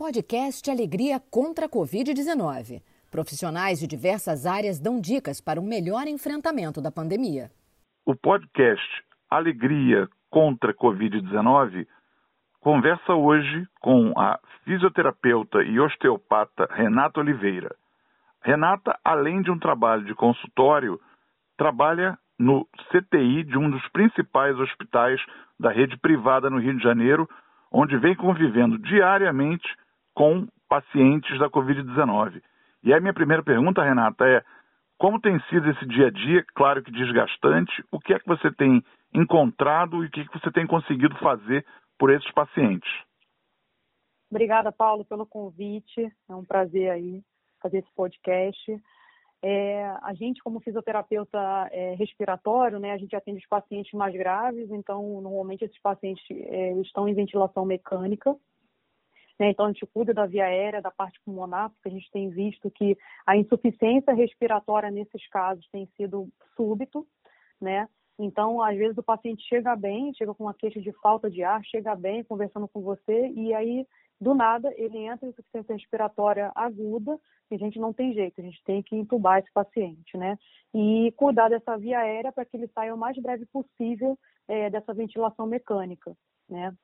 [0.00, 2.80] Podcast Alegria contra a Covid-19.
[3.10, 7.50] Profissionais de diversas áreas dão dicas para um melhor enfrentamento da pandemia.
[8.06, 8.82] O podcast
[9.28, 11.86] Alegria contra a Covid-19
[12.60, 17.76] conversa hoje com a fisioterapeuta e osteopata Renata Oliveira.
[18.42, 20.98] Renata, além de um trabalho de consultório,
[21.58, 25.20] trabalha no CTI de um dos principais hospitais
[25.58, 27.28] da rede privada no Rio de Janeiro,
[27.70, 29.68] onde vem convivendo diariamente
[30.20, 32.42] com pacientes da Covid-19.
[32.84, 34.44] E a minha primeira pergunta, Renata, é
[34.98, 38.52] como tem sido esse dia a dia, claro que desgastante, o que é que você
[38.52, 41.64] tem encontrado e o que, é que você tem conseguido fazer
[41.98, 42.90] por esses pacientes?
[44.30, 46.12] Obrigada, Paulo, pelo convite.
[46.28, 47.22] É um prazer aí
[47.62, 48.78] fazer esse podcast.
[49.42, 51.38] É, a gente, como fisioterapeuta
[51.72, 56.74] é, respiratório, né, a gente atende os pacientes mais graves, então, normalmente, esses pacientes é,
[56.74, 58.36] estão em ventilação mecânica.
[59.40, 59.48] Né?
[59.48, 62.70] Então, a gente cuida da via aérea, da parte pulmonar, porque a gente tem visto
[62.70, 62.96] que
[63.26, 67.06] a insuficiência respiratória nesses casos tem sido súbito,
[67.58, 67.88] né?
[68.18, 71.64] Então, às vezes o paciente chega bem, chega com uma queixa de falta de ar,
[71.64, 73.86] chega bem conversando com você e aí
[74.20, 77.18] do nada ele entra em insuficiência respiratória aguda
[77.50, 80.38] e a gente não tem jeito, a gente tem que entubar esse paciente, né?
[80.74, 84.92] E cuidar dessa via aérea para que ele saia o mais breve possível é, dessa
[84.92, 86.14] ventilação mecânica,
[86.46, 86.74] né?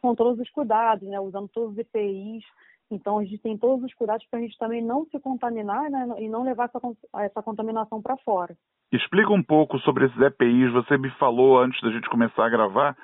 [0.00, 2.44] Com todos os cuidados, né, usando todos os EPIs.
[2.90, 6.08] Então, a gente tem todos os cuidados para a gente também não se contaminar né,
[6.18, 6.80] e não levar essa,
[7.20, 8.56] essa contaminação para fora.
[8.92, 10.72] Explica um pouco sobre esses EPIs.
[10.72, 12.96] Você me falou antes da gente começar a gravar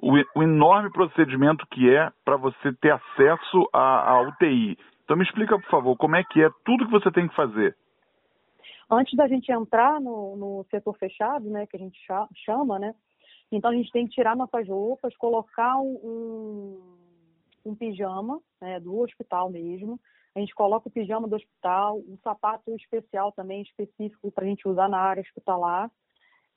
[0.00, 4.78] o, o enorme procedimento que é para você ter acesso à, à UTI.
[5.04, 7.76] Então, me explica, por favor, como é que é tudo que você tem que fazer.
[8.90, 11.98] Antes da gente entrar no, no setor fechado, né, que a gente
[12.44, 12.94] chama, né,
[13.56, 16.80] então a gente tem que tirar nossas roupas, colocar um,
[17.64, 20.00] um pijama né, do hospital mesmo.
[20.34, 24.66] A gente coloca o pijama do hospital, um sapato especial também, específico para a gente
[24.66, 25.90] usar na área hospitalar.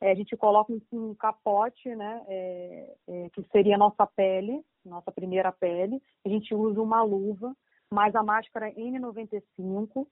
[0.02, 4.64] É, a gente coloca um, um capote, né, é, é, que seria a nossa pele,
[4.86, 6.02] nossa primeira pele.
[6.26, 7.56] A gente usa uma luva,
[7.92, 10.08] mais a máscara N95,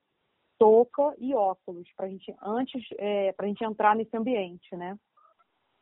[0.58, 4.98] touca e óculos, para gente antes, é, para a gente entrar nesse ambiente, né?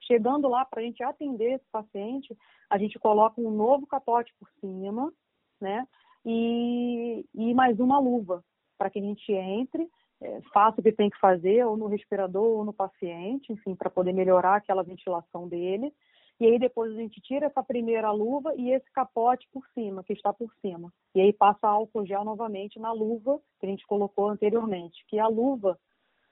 [0.06, 2.36] Chegando lá, para a gente atender esse paciente,
[2.70, 5.12] a gente coloca um novo capote por cima,
[5.60, 5.88] né?
[6.26, 8.44] E, e mais uma luva,
[8.78, 9.90] para que a gente entre,
[10.22, 13.90] é, faça o que tem que fazer, ou no respirador, ou no paciente, enfim, para
[13.90, 15.94] poder melhorar aquela ventilação dele.
[16.40, 20.14] E aí depois a gente tira essa primeira luva e esse capote por cima, que
[20.14, 20.92] está por cima.
[21.14, 25.28] E aí passa álcool gel novamente na luva que a gente colocou anteriormente, que a
[25.28, 25.80] luva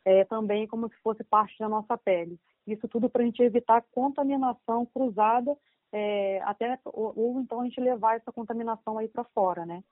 [0.04, 2.40] é também como se fosse parte da nossa pele.
[2.66, 5.58] Isso tudo para a gente evitar contaminação cruzada,
[5.92, 9.84] é, até ou, ou, então a gente levar essa contaminação aí para fora, né?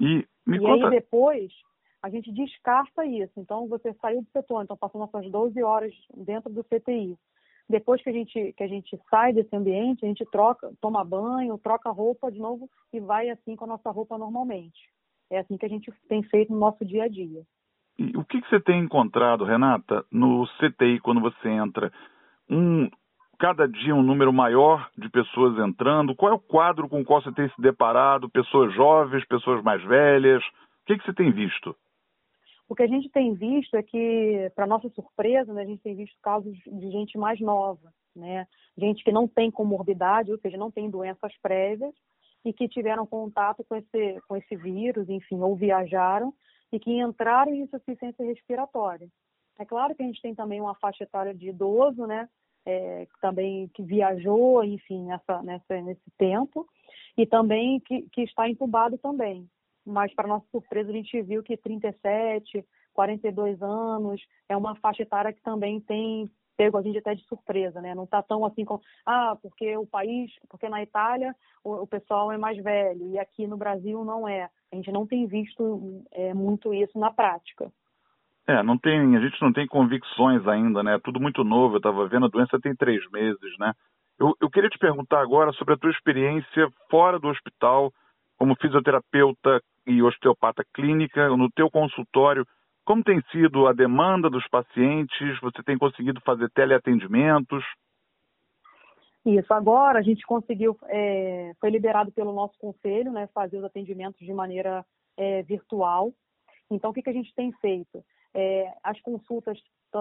[0.00, 0.86] E, me e conta...
[0.86, 1.52] aí depois
[2.02, 3.32] a gente descarta isso.
[3.36, 7.16] Então você saiu do setor, então passou nossas 12 horas dentro do CTI.
[7.68, 11.58] Depois que a gente que a gente sai desse ambiente, a gente troca, toma banho,
[11.58, 14.90] troca roupa de novo e vai assim com a nossa roupa normalmente.
[15.30, 17.44] É assim que a gente tem feito no nosso dia a dia.
[18.00, 21.92] E o que, que, você tem encontrado, Renata, no CTI quando você entra?
[22.48, 22.88] Um,
[23.38, 26.16] cada dia um número maior de pessoas entrando?
[26.16, 28.30] Qual é o quadro com o qual você tem se deparado?
[28.30, 30.42] Pessoas jovens, pessoas mais velhas?
[30.42, 31.76] O que, que você tem visto?
[32.66, 35.94] O que a gente tem visto é que, para nossa surpresa, né, a gente tem
[35.94, 38.46] visto casos de gente mais nova, né?
[38.78, 41.92] Gente que não tem comorbidade, ou seja, não tem doenças prévias
[42.46, 46.32] e que tiveram contato com esse, com esse vírus, enfim, ou viajaram
[46.72, 49.08] e que entraram em insuficiência respiratória.
[49.58, 52.28] É claro que a gente tem também uma faixa etária de idoso, né?
[52.64, 56.66] É, também que viajou, enfim, nessa, nessa, nesse tempo,
[57.16, 59.48] e também que, que está entubado também.
[59.84, 65.32] Mas, para nossa surpresa, a gente viu que 37, 42 anos é uma faixa etária
[65.32, 67.94] que também tem pego a gente até de surpresa, né?
[67.94, 71.34] Não está tão assim com, ah, porque o país, porque na Itália
[71.64, 74.46] o, o, pessoal é mais velho e aqui no Brasil não é.
[74.70, 77.72] A gente não tem visto é, muito isso na prática.
[78.46, 80.96] É, não tem, a gente não tem convicções ainda, né?
[80.96, 81.76] É tudo muito novo.
[81.76, 83.72] Eu estava vendo, a doença tem três meses, né?
[84.18, 87.90] Eu, eu queria te perguntar agora sobre a tua experiência fora do hospital,
[88.38, 92.44] como fisioterapeuta e osteopata clínica, no teu consultório.
[92.90, 95.38] Como tem sido a demanda dos pacientes?
[95.42, 97.64] Você tem conseguido fazer teleatendimentos?
[99.24, 104.18] Isso, agora a gente conseguiu, é, foi liberado pelo nosso conselho, né, fazer os atendimentos
[104.18, 104.84] de maneira
[105.16, 106.12] é, virtual.
[106.68, 108.04] Então, o que, que a gente tem feito?
[108.34, 109.56] É, as consultas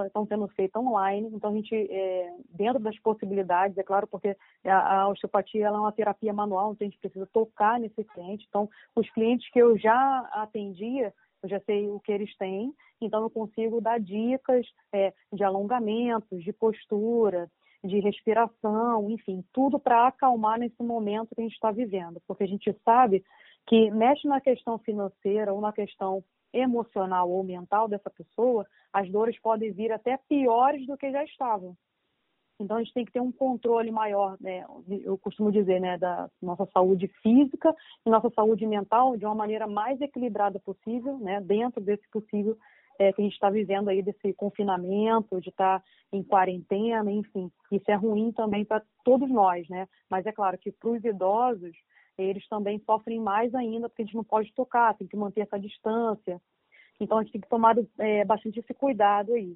[0.07, 5.01] estão sendo feitas online, então a gente, é, dentro das possibilidades, é claro, porque a,
[5.01, 8.47] a osteopatia é uma terapia manual, então a gente precisa tocar nesse cliente.
[8.49, 11.13] Então, os clientes que eu já atendia,
[11.43, 16.43] eu já sei o que eles têm, então eu consigo dar dicas é, de alongamentos,
[16.43, 17.49] de postura,
[17.83, 22.47] de respiração, enfim, tudo para acalmar nesse momento que a gente está vivendo, porque a
[22.47, 23.23] gente sabe
[23.67, 29.39] que mexe na questão financeira ou na questão emocional ou mental dessa pessoa, as dores
[29.39, 31.75] podem vir até piores do que já estavam.
[32.59, 34.65] Então a gente tem que ter um controle maior, né?
[35.03, 37.73] Eu costumo dizer, né, da nossa saúde física
[38.05, 42.57] e nossa saúde mental de uma maneira mais equilibrada possível, né, dentro desse possível
[42.99, 47.49] é, que a gente está vivendo aí desse confinamento, de estar tá em quarentena, enfim.
[47.71, 49.87] Isso é ruim também para todos nós, né?
[50.09, 51.75] Mas é claro que para os idosos
[52.17, 55.57] eles também sofrem mais ainda, porque a gente não pode tocar, tem que manter essa
[55.57, 56.41] distância.
[56.99, 59.55] Então a gente tem que tomar é, bastante esse cuidado aí.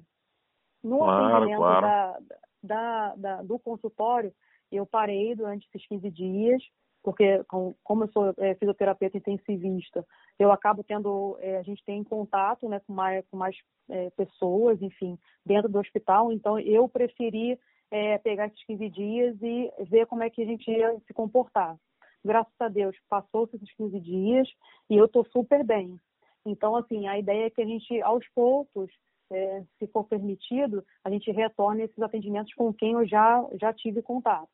[0.82, 1.86] No claro, atendimento claro.
[1.86, 2.18] Da,
[2.64, 4.32] da, da, do consultório,
[4.70, 6.62] eu parei durante esses 15 dias,
[7.02, 7.44] porque
[7.82, 10.04] como eu sou é, fisioterapeuta intensivista,
[10.38, 13.56] eu acabo tendo, é, a gente tem contato né, com mais, com mais
[13.90, 17.58] é, pessoas, enfim, dentro do hospital, então eu preferi
[17.90, 21.76] é, pegar esses 15 dias e ver como é que a gente ia se comportar
[22.24, 24.48] graças a Deus, passou-se esses 15 dias
[24.88, 26.00] e eu estou super bem.
[26.46, 28.90] Então, assim, a ideia é que a gente, aos poucos,
[29.32, 34.02] é, se for permitido, a gente retorne esses atendimentos com quem eu já, já tive
[34.02, 34.50] contato.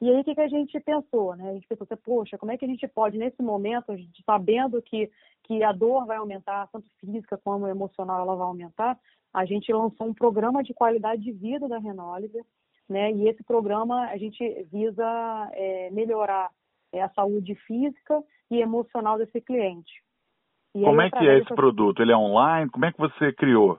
[0.00, 1.34] E aí, o que, que a gente pensou?
[1.34, 1.48] Né?
[1.48, 4.22] A gente pensou, assim, poxa, como é que a gente pode, nesse momento, a gente,
[4.24, 5.10] sabendo que,
[5.44, 8.98] que a dor vai aumentar, tanto física como emocional, ela vai aumentar,
[9.32, 12.44] a gente lançou um programa de qualidade de vida da Renoliver,
[12.88, 13.10] né?
[13.12, 16.50] E esse programa, a gente visa é, melhorar
[16.92, 19.92] é a saúde física e emocional desse cliente.
[20.74, 22.00] E Como aí, é que é esse produto?
[22.00, 22.70] Ele é online?
[22.70, 23.78] Como é que você criou?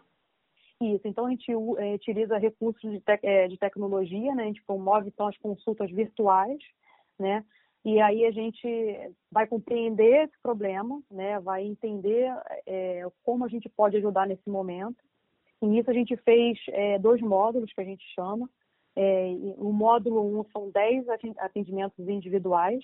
[0.80, 4.44] Isso, então a gente é, utiliza recursos de, é, de tecnologia, né?
[4.44, 6.60] A gente promove então as consultas virtuais,
[7.18, 7.44] né?
[7.84, 8.68] E aí a gente
[9.32, 11.40] vai compreender esse problema, né?
[11.40, 12.32] Vai entender
[12.68, 14.98] é, como a gente pode ajudar nesse momento.
[15.62, 16.60] E nisso a gente fez
[17.02, 18.48] dois módulos que a gente chama.
[19.58, 21.06] O módulo 1 um são 10
[21.40, 22.84] atendimentos individuais,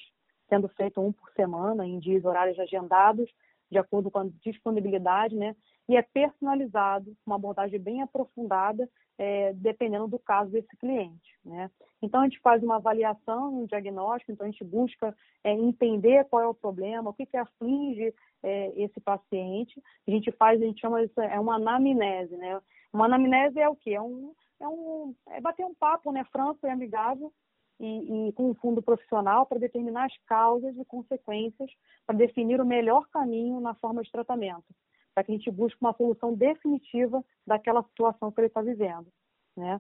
[0.50, 3.30] sendo feito um por semana, em dias horários agendados,
[3.70, 5.56] de acordo com a disponibilidade, né?
[5.88, 11.70] E é personalizado, uma abordagem bem aprofundada, é, dependendo do caso desse cliente, né?
[12.02, 16.42] Então, a gente faz uma avaliação, um diagnóstico, então a gente busca é, entender qual
[16.42, 19.82] é o problema, o que, que aflige é, esse paciente.
[20.08, 22.60] A gente faz, a gente chama isso, é uma anamnese, né?
[22.92, 23.92] Uma anamnese é o quê?
[23.92, 27.32] É um, é um é bater um papo, né, franco e amigável
[27.80, 31.72] e, e com um fundo profissional para determinar as causas e consequências,
[32.06, 34.66] para definir o melhor caminho na forma de tratamento,
[35.14, 39.08] para que a gente busque uma solução definitiva daquela situação que ele está vivendo,
[39.56, 39.80] né?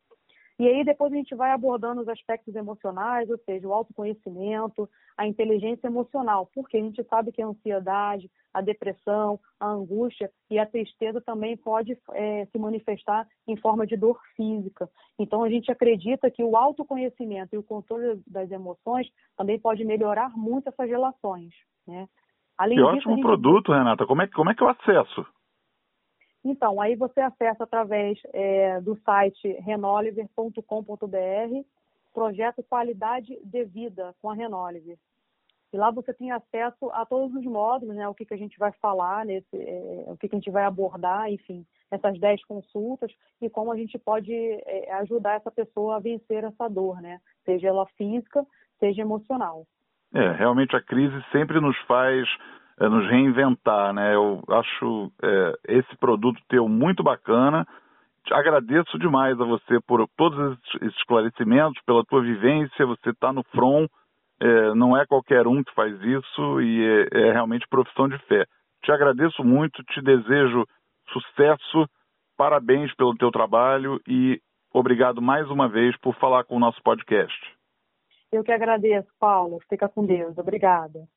[0.59, 4.87] E aí depois a gente vai abordando os aspectos emocionais, ou seja, o autoconhecimento,
[5.17, 10.59] a inteligência emocional, porque a gente sabe que a ansiedade, a depressão, a angústia e
[10.59, 14.87] a tristeza também pode é, se manifestar em forma de dor física.
[15.17, 20.37] Então a gente acredita que o autoconhecimento e o controle das emoções também pode melhorar
[20.37, 21.51] muito essas relações,
[21.87, 22.07] né?
[22.57, 23.23] Além que disso, ótimo gente...
[23.23, 24.05] produto, Renata.
[24.05, 25.25] Como é, como é que eu acesso?
[26.43, 31.65] Então, aí você acessa através é, do site renoliver.com.br,
[32.13, 34.97] projeto Qualidade de Vida com a Renoliver.
[35.71, 38.59] E lá você tem acesso a todos os módulos, né, o que, que a gente
[38.59, 43.11] vai falar, nesse, é, o que, que a gente vai abordar, enfim, essas 10 consultas
[43.41, 47.69] e como a gente pode é, ajudar essa pessoa a vencer essa dor, né, seja
[47.69, 48.45] ela física,
[48.79, 49.65] seja emocional.
[50.13, 52.27] É, realmente a crise sempre nos faz
[52.79, 54.15] é, nos reinventar, né?
[54.15, 57.65] Eu acho é, esse produto teu muito bacana.
[58.31, 62.85] Agradeço demais a você por todos esses esclarecimentos, pela tua vivência.
[62.85, 63.89] Você está no front,
[64.39, 68.45] é, não é qualquer um que faz isso e é, é realmente profissão de fé.
[68.83, 70.65] Te agradeço muito, te desejo
[71.11, 71.87] sucesso,
[72.37, 74.39] parabéns pelo teu trabalho e
[74.73, 77.37] obrigado mais uma vez por falar com o nosso podcast.
[78.33, 79.59] Eu que agradeço, Paulo.
[79.69, 80.35] Fica com Deus.
[80.39, 81.07] Obrigada.